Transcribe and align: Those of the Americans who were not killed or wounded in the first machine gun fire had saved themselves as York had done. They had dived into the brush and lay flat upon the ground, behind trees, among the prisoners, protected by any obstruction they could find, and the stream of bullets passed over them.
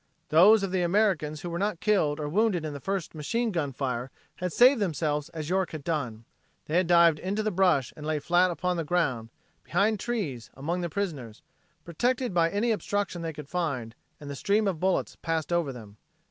Those 0.29 0.63
of 0.63 0.71
the 0.71 0.81
Americans 0.81 1.41
who 1.41 1.51
were 1.51 1.59
not 1.59 1.79
killed 1.79 2.19
or 2.19 2.27
wounded 2.27 2.65
in 2.65 2.73
the 2.73 2.79
first 2.79 3.13
machine 3.13 3.51
gun 3.51 3.71
fire 3.71 4.09
had 4.37 4.51
saved 4.51 4.81
themselves 4.81 5.29
as 5.29 5.47
York 5.47 5.69
had 5.73 5.83
done. 5.83 6.25
They 6.65 6.77
had 6.77 6.87
dived 6.87 7.19
into 7.19 7.43
the 7.43 7.51
brush 7.51 7.93
and 7.95 8.03
lay 8.03 8.17
flat 8.17 8.49
upon 8.49 8.77
the 8.77 8.83
ground, 8.83 9.29
behind 9.63 9.99
trees, 9.99 10.49
among 10.55 10.81
the 10.81 10.89
prisoners, 10.89 11.43
protected 11.85 12.33
by 12.33 12.49
any 12.49 12.71
obstruction 12.71 13.21
they 13.21 13.31
could 13.31 13.47
find, 13.47 13.93
and 14.19 14.27
the 14.27 14.35
stream 14.35 14.67
of 14.67 14.79
bullets 14.79 15.17
passed 15.21 15.53
over 15.53 15.71
them. 15.71 15.97